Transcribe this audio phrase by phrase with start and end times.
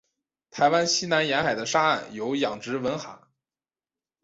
[0.49, 3.29] 台湾西南沿海的沙岸有养殖文蛤。